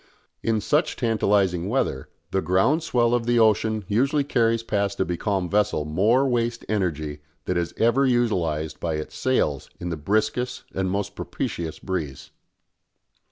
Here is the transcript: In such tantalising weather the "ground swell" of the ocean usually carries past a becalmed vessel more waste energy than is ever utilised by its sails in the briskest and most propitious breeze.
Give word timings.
In 0.41 0.61
such 0.61 0.95
tantalising 0.95 1.69
weather 1.69 2.09
the 2.31 2.41
"ground 2.41 2.81
swell" 2.81 3.13
of 3.13 3.27
the 3.27 3.37
ocean 3.37 3.85
usually 3.87 4.23
carries 4.23 4.63
past 4.63 4.99
a 4.99 5.05
becalmed 5.05 5.51
vessel 5.51 5.85
more 5.85 6.27
waste 6.27 6.65
energy 6.67 7.19
than 7.45 7.55
is 7.55 7.71
ever 7.77 8.07
utilised 8.07 8.79
by 8.79 8.95
its 8.95 9.15
sails 9.15 9.69
in 9.79 9.89
the 9.89 9.97
briskest 9.97 10.63
and 10.73 10.89
most 10.89 11.13
propitious 11.13 11.77
breeze. 11.77 12.31